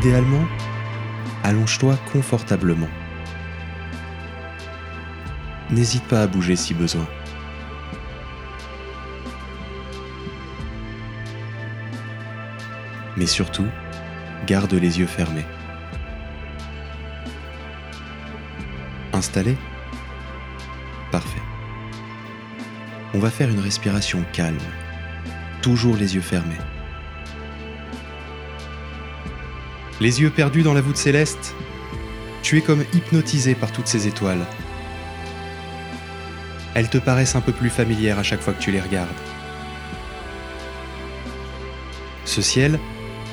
[0.00, 0.46] Idéalement,
[1.44, 2.88] allonge-toi confortablement.
[5.68, 7.06] N'hésite pas à bouger si besoin.
[13.18, 13.66] Mais surtout,
[14.46, 15.44] garde les yeux fermés.
[19.12, 19.54] Installé?
[21.12, 21.42] Parfait.
[23.12, 24.56] On va faire une respiration calme,
[25.60, 26.69] toujours les yeux fermés.
[30.00, 31.54] Les yeux perdus dans la voûte céleste,
[32.42, 34.46] tu es comme hypnotisé par toutes ces étoiles.
[36.74, 39.08] Elles te paraissent un peu plus familières à chaque fois que tu les regardes.
[42.24, 42.78] Ce ciel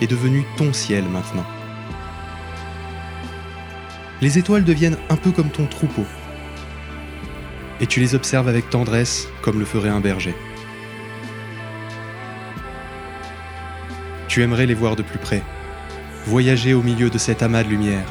[0.00, 1.44] est devenu ton ciel maintenant.
[4.22, 6.06] Les étoiles deviennent un peu comme ton troupeau.
[7.80, 10.34] Et tu les observes avec tendresse comme le ferait un berger.
[14.28, 15.42] Tu aimerais les voir de plus près,
[16.26, 18.06] voyager au milieu de cet amas de lumière.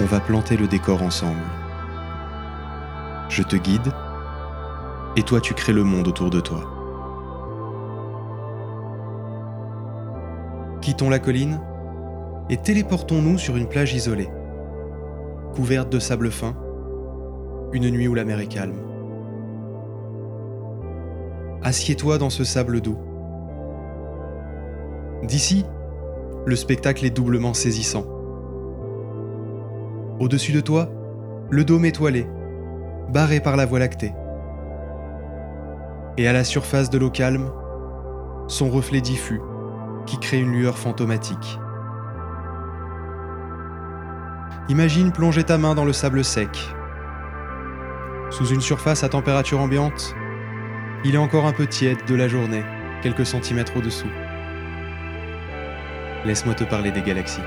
[0.00, 1.40] On va planter le décor ensemble.
[3.28, 3.92] Je te guide
[5.16, 6.60] et toi tu crées le monde autour de toi.
[10.80, 11.60] Quittons la colline
[12.50, 14.28] et téléportons-nous sur une plage isolée,
[15.54, 16.56] couverte de sable fin,
[17.72, 18.82] une nuit où la mer est calme.
[21.62, 22.98] Assieds-toi dans ce sable doux.
[25.22, 25.64] D'ici,
[26.44, 28.04] le spectacle est doublement saisissant.
[30.18, 30.90] Au-dessus de toi,
[31.50, 32.26] le dôme étoilé,
[33.12, 34.12] barré par la voie lactée.
[36.16, 37.50] Et à la surface de l'eau calme,
[38.48, 39.40] son reflet diffus
[40.06, 41.58] qui crée une lueur fantomatique.
[44.68, 46.72] Imagine plonger ta main dans le sable sec.
[48.30, 50.14] Sous une surface à température ambiante,
[51.04, 52.62] il est encore un peu tiède de la journée,
[53.02, 54.10] quelques centimètres au-dessous.
[56.24, 57.40] Laisse-moi te parler des galaxies.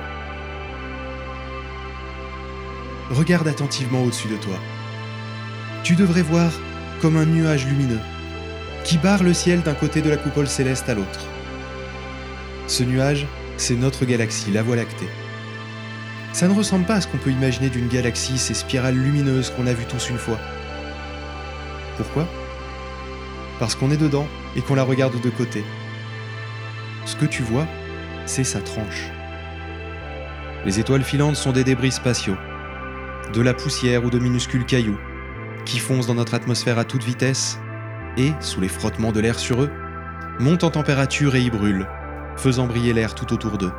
[3.09, 4.59] Regarde attentivement au-dessus de toi.
[5.83, 6.51] Tu devrais voir
[7.01, 8.01] comme un nuage lumineux
[8.83, 11.25] qui barre le ciel d'un côté de la coupole céleste à l'autre.
[12.67, 15.07] Ce nuage, c'est notre galaxie, la Voie lactée.
[16.35, 19.67] Ça ne ressemble pas à ce qu'on peut imaginer d'une galaxie, ces spirales lumineuses qu'on
[19.67, 20.37] a vues tous une fois.
[21.95, 22.27] Pourquoi?
[23.57, 25.63] Parce qu'on est dedans et qu'on la regarde de côté.
[27.05, 27.65] Ce que tu vois,
[28.25, 29.09] c'est sa tranche.
[30.65, 32.35] Les étoiles filantes sont des débris spatiaux,
[33.33, 34.99] de la poussière ou de minuscules cailloux,
[35.63, 37.59] qui foncent dans notre atmosphère à toute vitesse
[38.17, 39.71] et, sous les frottements de l'air sur eux,
[40.41, 41.87] montent en température et y brûlent,
[42.35, 43.71] faisant briller l'air tout autour d'eux.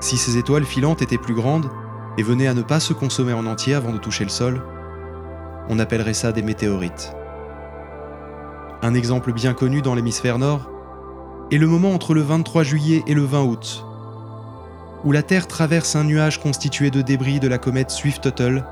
[0.00, 1.70] Si ces étoiles filantes étaient plus grandes
[2.16, 4.62] et venaient à ne pas se consommer en entier avant de toucher le sol,
[5.68, 7.12] on appellerait ça des météorites.
[8.82, 10.70] Un exemple bien connu dans l'hémisphère nord
[11.50, 13.84] est le moment entre le 23 juillet et le 20 août,
[15.04, 18.64] où la Terre traverse un nuage constitué de débris de la comète Swift-Tuttle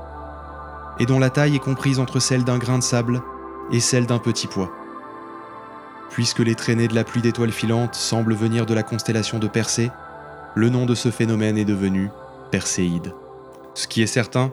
[0.99, 3.21] et dont la taille est comprise entre celle d'un grain de sable
[3.71, 4.71] et celle d'un petit pois.
[6.09, 9.91] Puisque les traînées de la pluie d'étoiles filantes semblent venir de la constellation de Persée,
[10.57, 12.09] le nom de ce phénomène est devenu
[12.51, 13.13] Perséide.
[13.75, 14.51] Ce qui est certain,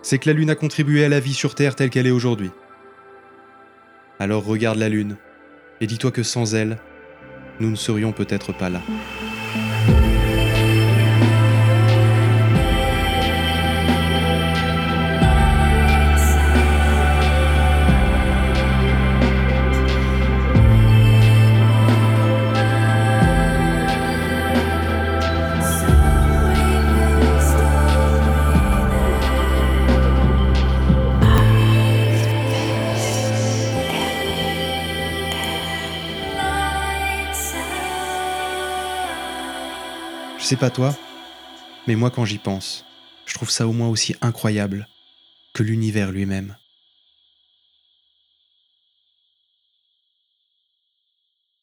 [0.00, 2.52] c'est que la Lune a contribué à la vie sur Terre telle qu'elle est aujourd'hui.
[4.20, 5.16] Alors regarde la Lune
[5.80, 6.78] et dis-toi que sans elle,
[7.58, 8.80] nous ne serions peut-être pas là.
[40.44, 40.94] Je sais pas toi,
[41.86, 42.84] mais moi quand j'y pense,
[43.24, 44.88] je trouve ça au moins aussi incroyable
[45.54, 46.54] que l'univers lui-même.